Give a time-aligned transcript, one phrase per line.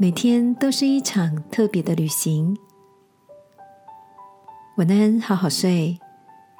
[0.00, 2.56] 每天都是一场特别的旅行。
[4.76, 5.98] 晚安，好好睡，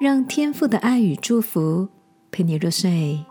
[0.00, 1.88] 让天父的爱与祝福
[2.32, 3.24] 陪你入睡。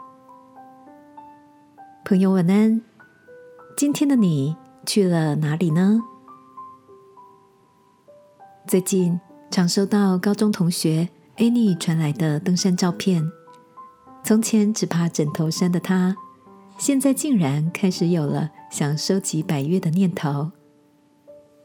[2.06, 2.82] 朋友，晚安。
[3.75, 6.02] 今天的你去了哪里呢？
[8.66, 9.20] 最近
[9.52, 13.30] 常收到高中同学 Annie 传来的登山照片。
[14.24, 16.16] 从前只怕枕头山的她，
[16.78, 18.52] 现在竟然开始有了。
[18.70, 20.52] 想收集百越的念头，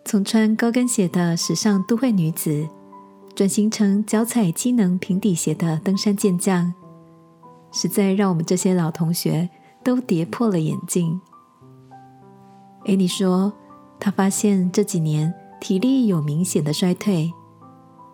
[0.05, 2.69] 从穿高跟鞋的时尚都会女子，
[3.35, 6.73] 转型成脚踩机能平底鞋的登山健将，
[7.73, 9.51] 实在让我们这些老同学
[9.83, 11.21] 都跌破了眼镜。
[12.87, 13.53] 艾妮说，
[13.99, 17.33] 她发现这几年体力有明显的衰退，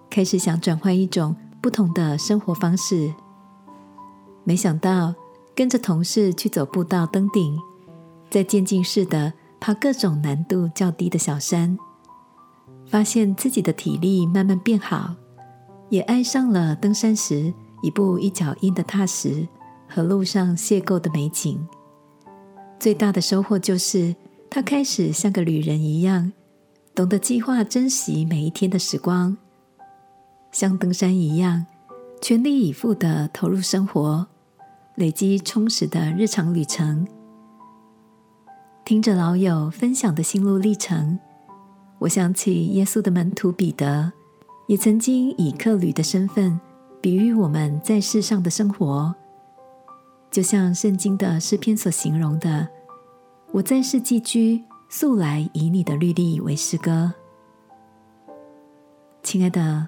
[0.08, 3.12] 开始想转换一种不同的生活方式。
[4.44, 5.14] 没想到
[5.58, 7.58] 跟着同事去走步道登顶。
[8.30, 11.76] 在渐进式的爬各种难度较低的小山，
[12.86, 15.16] 发现自己的体力慢慢变好，
[15.88, 19.48] 也爱上了登山时一步一脚印的踏实
[19.88, 21.66] 和路上邂逅的美景。
[22.78, 24.14] 最大的收获就是，
[24.48, 26.32] 他开始像个旅人一样，
[26.94, 29.36] 懂得计划、珍惜每一天的时光，
[30.52, 31.66] 像登山一样，
[32.22, 34.28] 全力以赴的投入生活，
[34.98, 37.06] 累积充实的日常旅程。
[38.84, 41.16] 听着老友分享的心路历程，
[42.00, 44.12] 我想起耶稣的门徒彼得，
[44.66, 46.58] 也曾经以客旅的身份
[47.00, 49.14] 比喻我们在世上的生活，
[50.32, 52.68] 就像圣经的诗篇所形容的
[53.54, 57.14] ：“我在世寄居，素来以你的律例为诗歌。”
[59.22, 59.86] 亲爱的，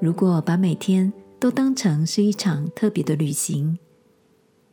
[0.00, 3.76] 如果把每天都当成是一场特别的旅行，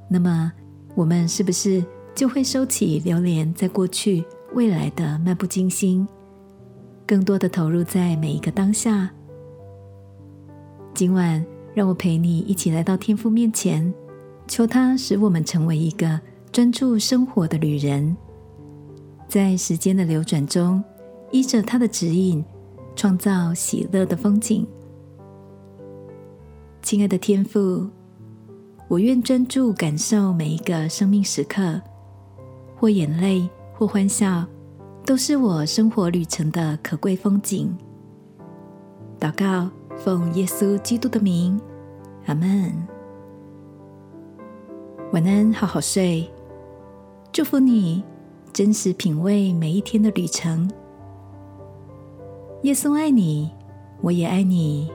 [0.10, 0.52] 那么
[0.96, 1.84] 我们是不是？
[2.16, 6.06] 就会收起流连在过去、未来的漫不经心，
[7.08, 9.10] 更多的投入在每一个当下。
[10.94, 13.94] 今晚，让我陪你一起来到天父面前，
[14.48, 16.20] 求他使我们成为一个
[16.52, 18.18] 专注生活的旅人，
[19.30, 20.84] 在时间的流转中，
[21.32, 22.44] 依着他的指引，
[22.98, 24.68] 创造喜乐的风景。
[26.82, 27.88] 亲爱的天父，
[28.90, 31.80] 我愿专注感受每一个生命时刻。
[32.76, 34.44] 或眼泪，或欢笑，
[35.06, 37.72] 都是我生活旅程的可贵风景。
[39.20, 41.62] 祷告，奉耶稣基督的名，
[42.26, 42.74] 阿门。
[45.14, 46.28] 晚安，好好睡。
[47.32, 48.04] 祝福你，
[48.52, 50.68] 真实品味每一天的旅程。
[52.64, 53.52] 耶稣爱你，
[54.02, 54.92] 我也爱你。